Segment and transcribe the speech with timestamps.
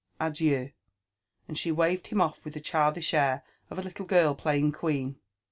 [0.19, 0.71] Adieu!"
[1.47, 5.19] And she waved hin\ off wilh the childish air of a liltle girl playing queen.